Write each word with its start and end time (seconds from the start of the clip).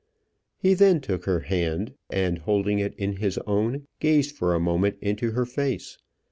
He 0.57 0.73
then 0.73 0.99
took 0.99 1.25
her 1.25 1.41
hand, 1.41 1.93
and, 2.09 2.39
holding 2.39 2.79
it 2.79 2.95
in 2.97 3.17
his 3.17 3.37
own, 3.45 3.85
gazed 3.99 4.35
for 4.35 4.55
a 4.55 4.59
moment 4.59 4.97
into 4.99 5.33
her 5.33 5.45
face. 5.45 5.99